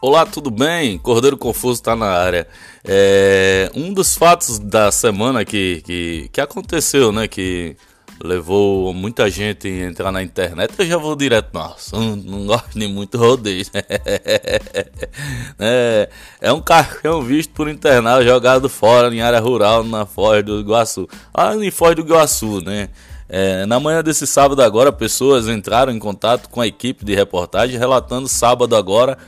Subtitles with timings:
[0.00, 0.96] Olá, tudo bem?
[0.96, 2.46] Cordeiro Confuso está na área.
[2.84, 7.26] É, um dos fatos da semana que, que, que aconteceu, né?
[7.26, 7.76] Que
[8.22, 10.72] levou muita gente a entrar na internet.
[10.78, 13.64] Eu já vou direto no assunto, não gosto de muito rodeio.
[15.58, 16.08] é,
[16.40, 21.08] é um caixão visto por internado jogado fora em área rural na Foz do Iguaçu.
[21.34, 22.88] Ah, em Foz do Iguaçu, né?
[23.28, 27.76] É, na manhã desse sábado agora, pessoas entraram em contato com a equipe de reportagem
[27.76, 29.18] relatando sábado agora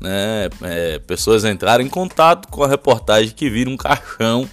[0.00, 4.48] né, é, pessoas entraram em contato com a reportagem que viram um caixão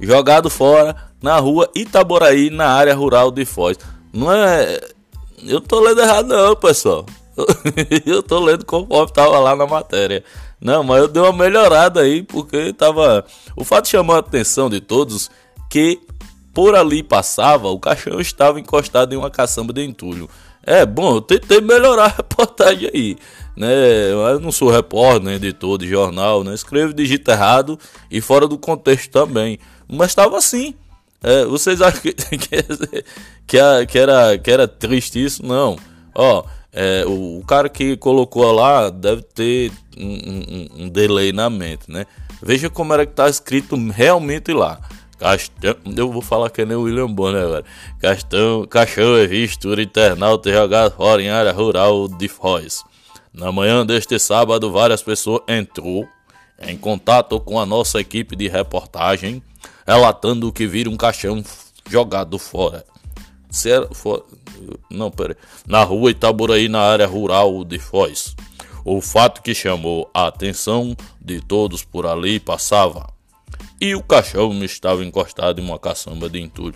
[0.00, 3.78] jogado fora na rua Itaboraí, na área rural de Foz.
[4.12, 4.80] Não é.
[5.44, 7.04] Eu tô lendo errado, não, pessoal.
[8.06, 10.24] eu tô lendo conforme tava lá na matéria.
[10.60, 13.24] Não, mas eu dei uma melhorada aí, porque tava.
[13.54, 15.30] O fato chamou a atenção de todos
[15.70, 16.00] que
[16.54, 20.28] por ali passava, o caixão estava encostado em uma caçamba de entulho.
[20.64, 23.16] É, bom, eu tentei melhorar a reportagem aí,
[23.56, 23.68] né?
[24.10, 26.54] Eu não sou repórter, nem editor de jornal, né?
[26.54, 27.78] Escrevo digito errado
[28.10, 29.58] e fora do contexto também.
[29.88, 30.74] Mas estava assim.
[31.22, 32.12] É, vocês acham que,
[33.46, 35.44] que, que, era, que era triste isso?
[35.44, 35.76] Não.
[36.14, 41.48] Ó, é, o, o, cara que colocou lá deve ter um, um, um delay na
[41.48, 42.06] mente, né?
[42.42, 44.78] Veja como era que tá escrito realmente lá.
[45.18, 47.64] Castão, eu vou falar que é nem o William Bonner agora.
[47.98, 52.84] Castão, caixão é visto internauta jogado fora em área rural de Foz.
[53.36, 56.08] Na manhã deste sábado, várias pessoas entrou
[56.58, 59.42] em contato com a nossa equipe de reportagem,
[59.86, 61.44] relatando que viram um caixão
[61.86, 62.82] jogado fora.
[63.50, 64.24] Ser, for,
[64.90, 68.34] não, pera, na rua Itaburaí, na área rural de Foz.
[68.82, 73.06] O fato que chamou a atenção de todos por ali passava
[73.80, 76.74] e o cachorro estava encostado em uma caçamba de entulho.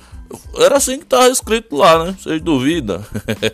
[0.56, 2.16] Era assim que estava escrito lá, né?
[2.18, 3.04] Vocês duvidam?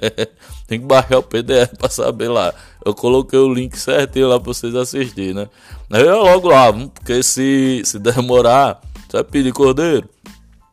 [0.66, 2.52] Tem que baixar o PDF para saber lá.
[2.84, 5.48] Eu coloquei o link certinho lá para vocês assistirem, né?
[5.90, 10.08] Eu logo lá, porque se, se demorar, você vai pedir cordeiro.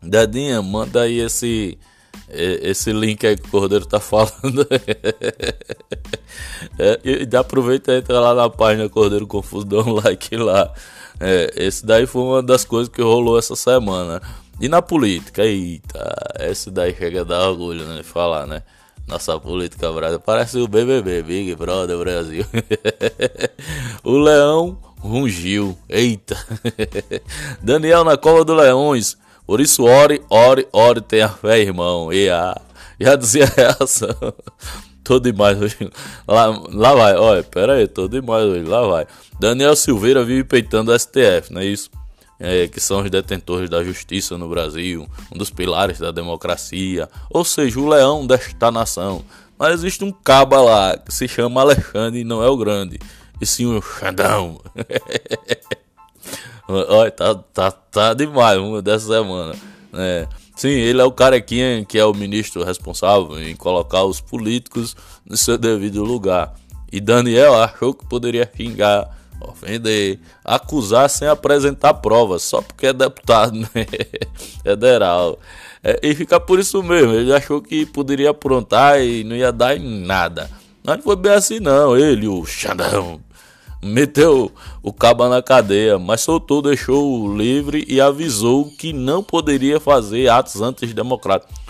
[0.01, 1.77] Dedinha, manda aí esse
[2.29, 4.67] esse link aí que o Cordeiro tá falando.
[6.79, 10.73] é, e aproveita e entra lá na página Cordeiro um like lá.
[11.19, 14.21] É, esse daí foi uma das coisas que rolou essa semana.
[14.59, 18.03] E na política, eita, esse daí chega a dar orgulho, né?
[18.03, 18.63] Falar, né?
[19.07, 22.45] Nossa política brasileira parece o BBB, Big Brother Brasil.
[24.03, 26.37] o Leão rungiu, eita.
[27.61, 29.17] Daniel na cova do Leões.
[29.45, 32.13] Por isso, ore, ore, ore, tenha fé, irmão.
[32.13, 32.55] E a,
[32.99, 33.51] já dizia
[33.81, 34.15] essa.
[35.03, 35.77] Tô demais hoje.
[36.27, 39.05] Lá, lá vai, olha, pera aí, tô demais hoje, lá vai.
[39.39, 41.89] Daniel Silveira vive peitando o STF, não é isso?
[42.39, 47.43] É, que são os detentores da justiça no Brasil, um dos pilares da democracia, ou
[47.45, 49.23] seja, o leão desta nação.
[49.57, 52.99] Mas existe um caba lá que se chama Alexandre e não é o grande,
[53.39, 54.59] e sim o Xandão.
[56.67, 59.53] Olha, tá, tá, tá demais uma dessa semana.
[59.93, 60.27] É.
[60.55, 65.35] Sim, ele é o carequinha que é o ministro responsável em colocar os políticos no
[65.35, 66.53] seu devido lugar.
[66.91, 69.09] E Daniel achou que poderia xingar,
[69.41, 73.67] ofender, acusar sem apresentar provas, só porque é deputado né?
[74.63, 75.39] federal.
[75.83, 79.75] É, e fica por isso mesmo, ele achou que poderia aprontar e não ia dar
[79.75, 80.49] em nada.
[80.83, 83.19] Mas não foi bem assim não, ele, o Xandão,
[83.83, 84.51] meteu
[84.81, 90.61] o cabo na cadeia, mas soltou, deixou livre e avisou que não poderia fazer atos
[90.61, 91.63] antidemocráticos.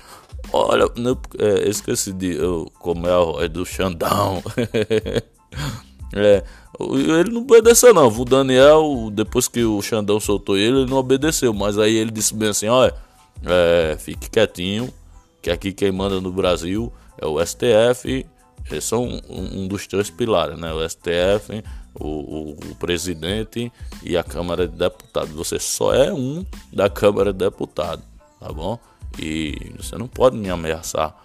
[0.52, 4.44] Olha, não, é, esqueci de eu, como é a do Xandão.
[6.14, 6.44] é,
[6.80, 8.08] ele não obedeceu não.
[8.08, 11.54] O Daniel, depois que o Xandão soltou ele, ele não obedeceu.
[11.54, 12.94] Mas aí ele disse bem assim, olha,
[13.44, 14.94] é, fique quietinho,
[15.42, 18.26] que aqui quem manda no Brasil é o STF.
[18.70, 20.72] Eles são um, um dos três pilares, né?
[20.72, 21.64] O STF,
[22.00, 23.72] o, o, o, presidente
[24.04, 25.34] e a Câmara de Deputados.
[25.34, 28.04] Você só é um da Câmara de Deputados,
[28.40, 28.80] tá bom?
[29.20, 31.16] E você não pode me ameaçar.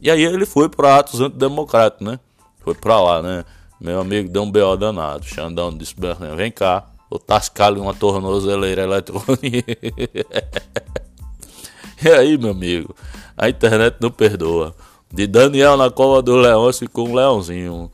[0.00, 2.20] E aí ele foi para atos antidemocráticos, né?
[2.60, 3.44] Foi para lá, né?
[3.80, 4.76] Meu amigo deu um B.O.
[4.76, 5.24] danado.
[5.24, 5.94] Xandão disse:
[6.36, 9.40] vem cá, vou tascar-lhe uma tornozeleira eletrônica.
[12.04, 12.94] e aí, meu amigo,
[13.36, 14.74] a internet não perdoa.
[15.12, 17.90] De Daniel na cova do leão ficou um leãozinho.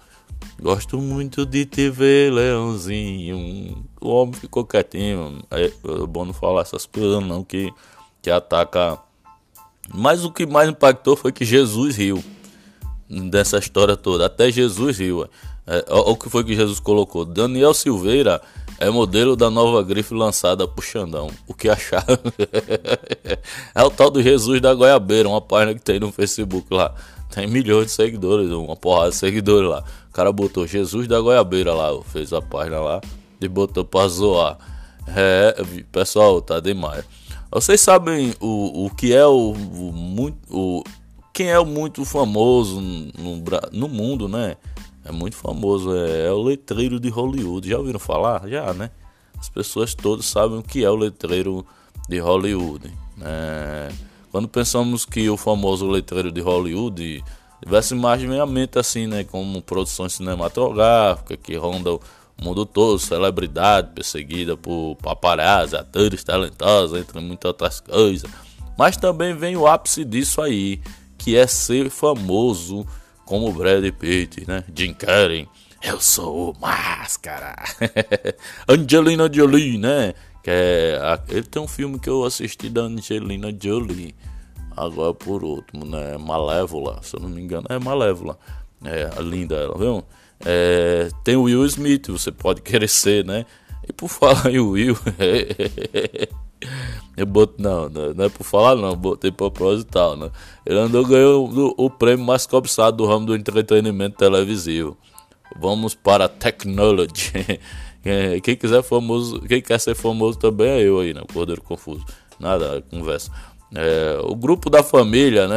[0.64, 3.84] Gosto muito de te ver, leãozinho.
[4.00, 5.43] O homem ficou quietinho.
[5.50, 7.70] É, é bom não falar essas coisas não que,
[8.22, 8.99] que ataca.
[9.93, 12.25] Mas o que mais impactou foi que Jesus riu
[13.31, 14.25] dessa história toda.
[14.25, 15.28] Até Jesus riu.
[15.66, 17.26] É, o que foi que Jesus colocou?
[17.26, 18.40] Daniel Silveira
[18.78, 21.28] É modelo da nova grife lançada por Xandão.
[21.46, 22.19] O que acharam?
[23.75, 26.94] é o tal do Jesus da Goiabeira, uma página que tem no Facebook lá.
[27.34, 29.84] Tem milhões de seguidores, uma porrada de seguidores lá.
[30.14, 33.00] Cara botou Jesus da Goiabeira lá, fez a página lá
[33.40, 34.56] e botou pra zoar.
[35.08, 35.56] É,
[35.90, 37.05] pessoal, tá demais.
[37.50, 40.38] Vocês sabem o, o que é o, o muito.
[40.49, 40.84] O,
[41.32, 44.56] quem é o muito famoso no, no mundo, né?
[45.05, 47.69] É muito famoso, é, é, o letreiro de Hollywood.
[47.69, 48.49] Já ouviram falar?
[48.49, 48.90] Já, né?
[49.38, 51.67] As pessoas todas sabem o que é o letreiro
[52.08, 52.88] de Hollywood.
[53.17, 53.88] Né?
[54.31, 57.22] Quando pensamos que o famoso letreiro de Hollywood
[58.26, 59.24] minha mente assim, né?
[59.24, 62.00] Como produções cinematográficas que rondam
[62.40, 68.30] o mundo todo, celebridade perseguida por paparazzi, atores talentosos, entre muitas outras coisas.
[68.76, 70.80] Mas também vem o ápice disso aí,
[71.16, 72.86] que é ser famoso
[73.24, 74.64] como Brad Pitt, né?
[74.74, 75.48] Jim Carrey,
[75.82, 77.54] eu sou o Máscara.
[78.68, 80.14] Angelina Jolie, né?
[80.42, 84.14] Que é, ele tem um filme que eu assisti da Angelina Jolie.
[84.76, 86.16] Agora por último, né?
[86.18, 88.38] Malévola, se eu não me engano, é Malévola.
[88.84, 90.04] É linda ela, viu?
[90.44, 93.46] É, tem o Will Smith, você pode querer ser, né?
[93.88, 94.96] E por falar em Will,
[97.16, 100.30] Eu boto, não, não, é por falar não, botei proposital, né?
[100.66, 104.96] Ele andou ganhou o, prêmio mais cobiçado do ramo do entretenimento televisivo.
[105.56, 107.32] Vamos para technology.
[108.42, 111.22] Quem quiser famoso, quem quer ser famoso também é eu aí, né?
[111.32, 112.04] Cordeiro Confuso.
[112.38, 113.30] Nada, conversa.
[113.74, 115.56] É, o grupo da família, né?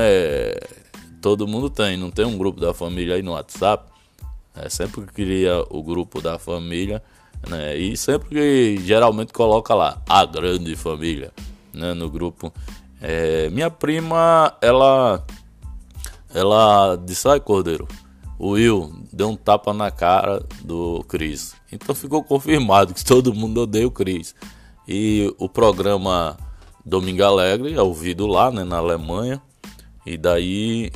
[1.22, 3.92] Todo mundo tem, não tem um grupo da família aí no WhatsApp.
[4.56, 7.02] É, sempre que queria o grupo da família,
[7.48, 7.78] né?
[7.78, 11.32] E sempre que geralmente coloca lá a grande família,
[11.74, 11.94] né?
[11.94, 12.52] No grupo.
[13.00, 15.24] É, minha prima, ela,
[16.34, 17.88] ela disse, ai Cordeiro,
[18.40, 21.56] o Will deu um tapa na cara do Chris.
[21.72, 24.34] Então ficou confirmado que todo mundo odeia o Chris.
[24.88, 26.38] E o programa
[26.88, 29.42] Domingo Alegre é ouvido lá, né, na Alemanha.
[30.06, 30.92] E daí,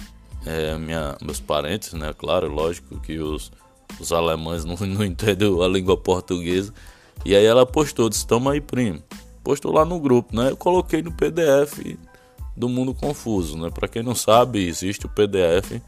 [0.45, 3.51] é, minha, meus parentes, né, claro, lógico que os
[3.99, 6.73] os alemães não, não entendem a língua portuguesa.
[7.25, 9.01] E aí ela postou, disse, toma aí, primo.
[9.43, 10.51] Postou lá no grupo, né?
[10.51, 11.97] Eu coloquei no PDF
[12.55, 13.69] do Mundo Confuso, né?
[13.69, 15.81] Para quem não sabe, existe o PDF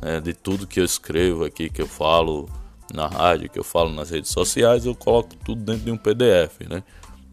[0.00, 2.48] né, de tudo que eu escrevo aqui, que eu falo
[2.92, 6.60] na rádio, que eu falo nas redes sociais, eu coloco tudo dentro de um PDF,
[6.68, 6.82] né?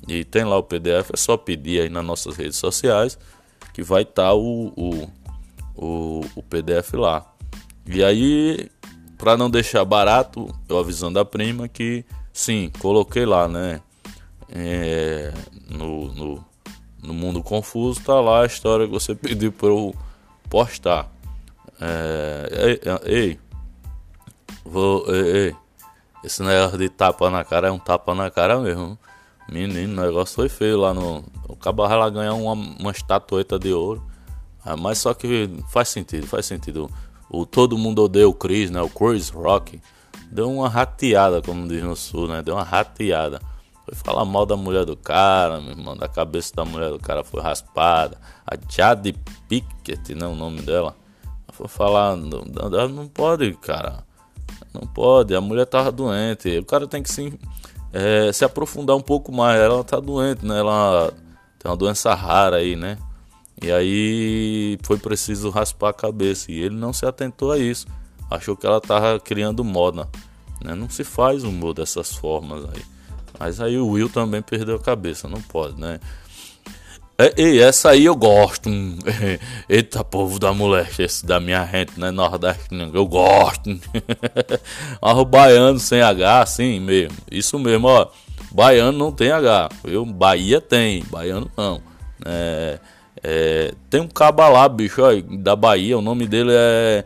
[0.08, 3.18] E tem lá o PDF, é só pedir aí nas nossas redes sociais
[3.74, 5.10] que vai estar tá o, o,
[5.76, 7.26] o, o PDF lá.
[7.88, 8.70] E aí
[9.18, 13.82] para não deixar barato, eu avisando a prima que sim, coloquei lá, né?
[14.50, 15.34] É,
[15.70, 16.46] no, no,
[17.02, 19.96] no, Mundo Confuso tá lá a história que você pediu para eu
[20.50, 21.12] postar.
[21.82, 23.40] É, ei, ei,
[24.64, 25.56] vou, ei, ei,
[26.24, 28.98] esse negócio de tapa na cara é um tapa na cara mesmo.
[29.50, 31.24] Menino, o negócio foi feio lá no.
[31.48, 34.04] O Cabarra lá ganhar uma, uma estatueta de ouro.
[34.64, 36.90] Ah, mas só que faz sentido, faz sentido
[37.30, 38.82] o Todo Mundo Odeia o Chris, né?
[38.82, 39.80] O Chris Rock.
[40.32, 42.42] Deu uma rateada, como diz no sul, né?
[42.42, 43.40] Deu uma rateada.
[43.86, 45.96] Foi falar mal da mulher do cara, meu irmão.
[45.96, 48.18] Da cabeça da mulher do cara foi raspada.
[48.46, 49.14] A Jade
[49.48, 50.26] Pickett, né?
[50.26, 50.96] O nome dela.
[51.52, 52.16] Foi falar.
[52.16, 52.44] Não,
[52.90, 54.04] não pode, cara.
[54.74, 55.36] Não pode.
[55.36, 56.58] A mulher tava doente.
[56.58, 57.38] O cara tem que se,
[57.96, 59.58] é, se aprofundar um pouco mais.
[59.58, 60.60] Ela tá doente, né?
[60.60, 61.14] Ela
[61.58, 62.98] tem uma doença rara aí, né?
[63.62, 66.52] E aí foi preciso raspar a cabeça.
[66.52, 67.88] E ele não se atentou a isso.
[68.30, 70.10] Achou que ela estava criando moda.
[70.62, 70.76] Né?
[70.76, 72.84] Não se faz humor dessas formas aí.
[73.40, 75.30] Mas aí o Will também perdeu a cabeça.
[75.30, 76.02] Não pode, né?
[77.38, 78.70] E essa aí eu gosto.
[79.70, 82.12] Eita, povo da moleste, esse da minha gente, né?
[82.12, 83.70] Nordeste, eu gosto.
[85.02, 87.18] Mas o baiano sem H, assim mesmo.
[87.32, 88.08] Isso mesmo, ó.
[88.52, 89.70] Baiano não tem H.
[89.86, 91.82] Eu, Bahia tem, baiano não.
[92.26, 92.80] É.
[93.24, 97.06] É, tem um caba lá, bicho, ó, da Bahia, o nome dele é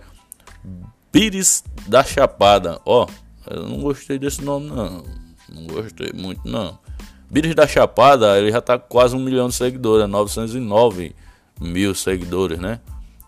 [1.11, 2.81] Pires da Chapada.
[2.85, 3.07] Ó,
[3.49, 5.03] eu não gostei desse nome, não.
[5.47, 6.77] Não gostei muito, não.
[7.31, 11.15] Pires da Chapada, ele já tá quase um milhão de seguidores, é 909
[11.61, 12.79] mil seguidores, né?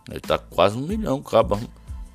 [0.10, 1.60] Ele tá quase um milhão, caba.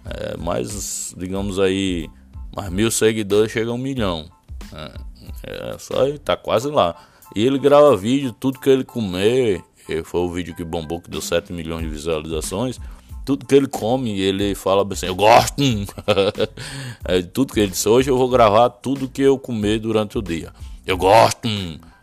[0.05, 2.09] É, mais, digamos aí,
[2.55, 4.29] mais mil seguidores chega a um milhão.
[4.73, 6.97] É, é só ele tá quase lá.
[7.35, 9.63] E ele grava vídeo, tudo que ele comer,
[10.05, 12.81] foi o vídeo que bombou, que deu 7 milhões de visualizações.
[13.25, 15.55] Tudo que ele come, ele fala assim: Eu gosto.
[17.05, 20.23] é, tudo que ele disse: Hoje eu vou gravar tudo que eu comer durante o
[20.23, 20.53] dia.
[20.87, 21.49] Eu gosto.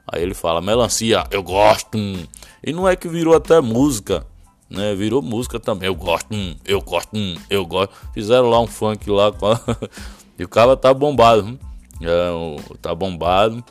[0.05, 1.97] Aí ele fala: Melancia, eu gosto.
[2.61, 4.25] E não é que virou até música,
[4.69, 4.93] né?
[4.93, 5.87] Virou música também.
[5.87, 6.27] Eu gosto,
[6.65, 7.17] eu gosto,
[7.49, 7.95] eu gosto.
[8.13, 9.29] Fizeram lá um funk lá.
[9.29, 9.87] A...
[10.37, 11.57] e o cara tá bombado.
[12.01, 13.63] É, tá bombado.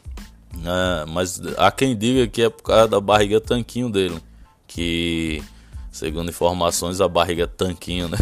[0.65, 4.19] É, mas há quem diga que é por causa da barriga tanquinho dele.
[4.67, 5.43] Que,
[5.91, 8.19] segundo informações, a barriga tanquinho, né?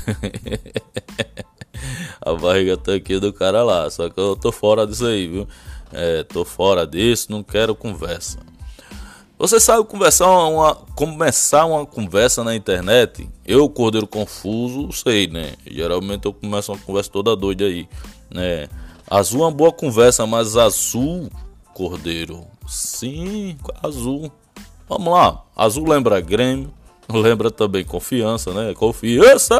[2.20, 3.88] a barriga tanquinho do cara lá.
[3.88, 5.46] Só que eu tô fora disso aí, viu?
[5.92, 8.38] É, tô fora disso, não quero conversa.
[9.40, 13.26] Você sabe conversar uma, começar uma conversa na internet?
[13.46, 15.54] Eu, Cordeiro Confuso, sei, né?
[15.66, 17.88] Geralmente eu começo uma conversa toda doida aí,
[18.30, 18.68] né?
[19.08, 21.30] Azul é uma boa conversa, mas azul,
[21.72, 24.30] Cordeiro, sim, azul.
[24.86, 26.70] Vamos lá, azul lembra Grêmio,
[27.08, 28.74] lembra também confiança, né?
[28.74, 29.58] Confiança!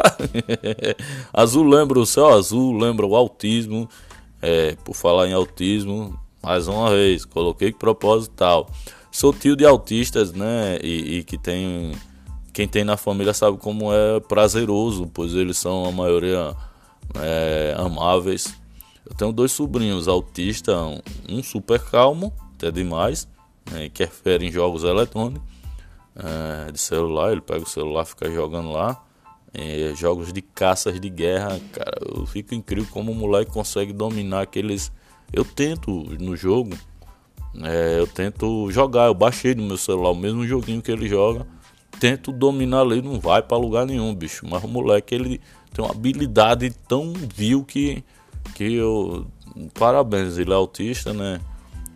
[1.33, 3.89] azul lembra o céu azul, lembra o autismo.
[4.43, 8.69] É, por falar em autismo, mais uma vez, coloquei que proposital.
[9.11, 10.77] Sou tio de autistas, né?
[10.81, 11.91] E, e, que tem.
[12.53, 16.55] Quem tem na família sabe como é prazeroso, pois eles são a maioria
[17.15, 18.53] é, amáveis.
[19.05, 20.75] Eu tenho dois sobrinhos autistas,
[21.29, 23.27] um super calmo, até demais,
[23.69, 25.41] né, que refere em jogos eletrônicos
[26.15, 27.31] é, de celular.
[27.31, 29.03] Ele pega o celular, fica jogando lá.
[29.53, 34.41] É, jogos de caças de guerra, cara, eu fico incrível como o moleque consegue dominar
[34.41, 34.91] aqueles.
[35.33, 36.75] Eu tento no jogo
[37.59, 41.45] é, eu tento jogar, eu baixei no meu celular o mesmo joguinho que ele joga.
[41.99, 44.47] Tento dominar ali, não vai para lugar nenhum, bicho.
[44.47, 45.41] Mas o moleque ele
[45.73, 48.03] tem uma habilidade tão vil que,
[48.55, 49.27] que eu.
[49.73, 51.41] Parabéns, ele é autista, né?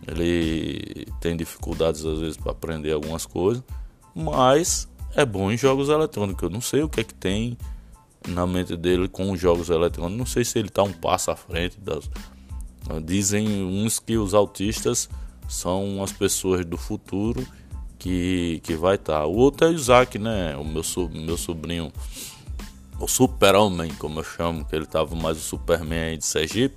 [0.06, 3.64] Ele tem dificuldades às vezes para aprender algumas coisas,
[4.14, 6.42] mas é bom em jogos eletrônicos.
[6.42, 7.56] Eu não sei o que é que tem
[8.28, 10.18] na mente dele com os jogos eletrônicos.
[10.18, 12.08] Não sei se ele está um passo à frente das.
[13.04, 15.08] Dizem uns que os autistas
[15.48, 17.46] são as pessoas do futuro
[17.98, 19.20] que, que vai estar.
[19.20, 19.26] Tá.
[19.26, 20.56] O outro é o Isaac, né?
[20.56, 21.92] O meu, meu sobrinho,
[23.00, 26.76] o super-homem, como eu chamo, que ele tava mais o Superman aí de Sergipe.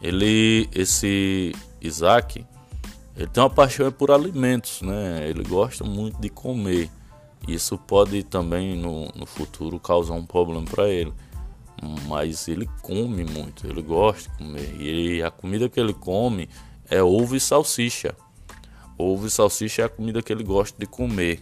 [0.00, 2.44] Ele, esse Isaac,
[3.16, 5.28] ele tem uma paixão por alimentos, né?
[5.28, 6.90] Ele gosta muito de comer.
[7.46, 11.12] Isso pode também no, no futuro causar um problema para ele.
[12.06, 14.80] Mas ele come muito, ele gosta de comer.
[14.80, 16.48] E a comida que ele come
[16.90, 18.14] é ovo e salsicha.
[18.96, 21.40] Ovo e salsicha é a comida que ele gosta de comer.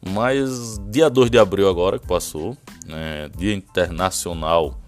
[0.00, 4.78] Mas dia 2 de abril agora que passou, né, Dia Internacional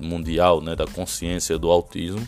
[0.00, 2.26] Mundial né, da Consciência do Autismo.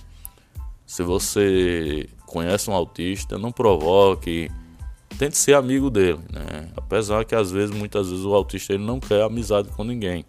[0.87, 4.51] Se você conhece um autista, não provoque,
[5.19, 6.69] tente ser amigo dele, né?
[6.77, 10.25] Apesar que às vezes, muitas vezes o autista ele não quer amizade com ninguém.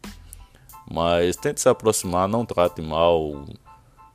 [0.91, 3.45] Mas tente se aproximar, não trate mal,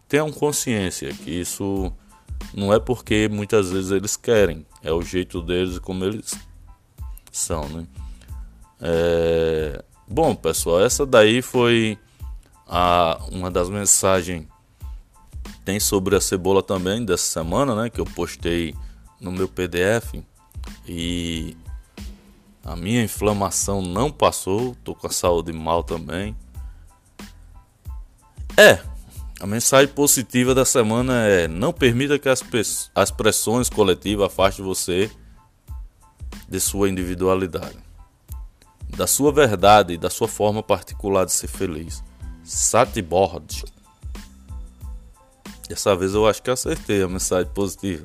[0.09, 1.93] tenham consciência que isso
[2.55, 6.35] não é porque muitas vezes eles querem, é o jeito deles e como eles
[7.31, 7.87] são, né?
[8.81, 9.85] É...
[10.09, 11.99] Bom, pessoal, essa daí foi
[12.67, 14.47] a, uma das mensagens
[15.65, 17.91] tem sobre a cebola também dessa semana, né?
[17.91, 18.75] Que eu postei
[19.21, 20.15] no meu PDF
[20.87, 21.57] e
[22.65, 26.35] a minha inflamação não passou, tô com a saúde mal também.
[28.61, 28.79] É,
[29.41, 32.45] a mensagem positiva da semana é: não permita que as,
[32.95, 35.11] as pressões coletivas afastem você
[36.47, 37.79] de sua individualidade,
[38.95, 42.05] da sua verdade e da sua forma particular de ser feliz.
[42.45, 43.65] Satibord.
[45.67, 48.05] Dessa vez eu acho que acertei a mensagem positiva.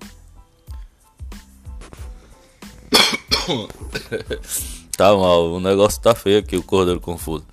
[4.95, 7.45] tá mal, o negócio tá feio aqui, o cordeiro confuso.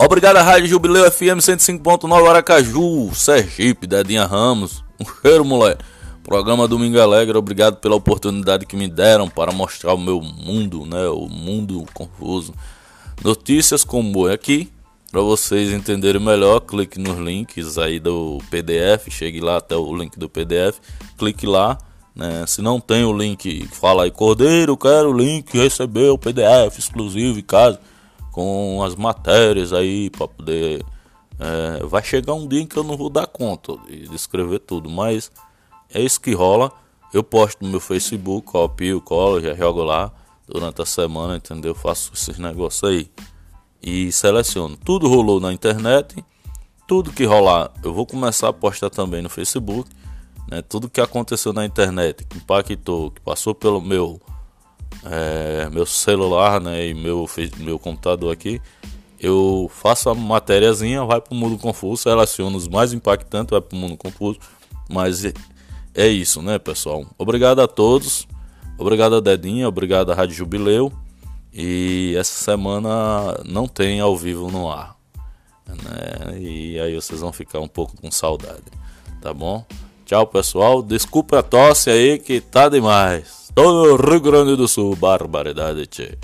[0.00, 4.82] Obrigado à Rádio Jubileu FM 105.9 Aracaju, Sergipe, Dedinha Ramos.
[5.00, 5.84] Um cheiro, moleque.
[6.24, 11.06] Programa Domingo Alegre, obrigado pela oportunidade que me deram para mostrar o meu mundo, né?
[11.06, 12.52] O mundo confuso.
[13.22, 14.68] Notícias como aqui,
[15.12, 20.18] para vocês entenderem melhor, clique nos links aí do PDF, chegue lá até o link
[20.18, 20.78] do PDF,
[21.16, 21.78] clique lá.
[22.16, 22.44] Né?
[22.48, 27.38] Se não tem o link, fala aí, Cordeiro, quero o link, receber o PDF exclusivo
[27.38, 27.78] em casa
[28.34, 30.84] com as matérias aí para poder.
[31.38, 34.90] É, vai chegar um dia em que eu não vou dar conta de escrever tudo,
[34.90, 35.30] mas
[35.92, 36.72] é isso que rola.
[37.12, 40.12] Eu posto no meu Facebook, copio, colo, já jogo lá
[40.48, 41.76] durante a semana, entendeu?
[41.76, 43.08] Faço esses negócios aí
[43.80, 44.76] e seleciono.
[44.76, 46.24] Tudo rolou na internet,
[46.88, 49.88] tudo que rolar eu vou começar a postar também no Facebook.
[50.50, 50.60] Né?
[50.60, 54.20] Tudo que aconteceu na internet, que impactou, que passou pelo meu
[55.04, 58.60] é, meu celular né, e meu, meu computador aqui,
[59.18, 63.76] eu faço a matériazinha, vai para o mundo confuso, relaciono os mais impactantes, vai para
[63.76, 64.38] o mundo confuso.
[64.88, 65.32] Mas é,
[65.94, 67.06] é isso, né, pessoal?
[67.16, 68.28] Obrigado a todos,
[68.76, 70.92] obrigado a Dedinha, obrigado a Rádio Jubileu.
[71.56, 74.96] E essa semana não tem ao vivo no ar.
[75.66, 76.38] Né?
[76.40, 78.64] E aí vocês vão ficar um pouco com saudade,
[79.22, 79.64] tá bom?
[80.04, 80.82] Tchau, pessoal.
[80.82, 83.43] Desculpa a tosse aí que tá demais.
[83.54, 86.18] Tô no Rio Grande do Sul, barbaridade, tchê.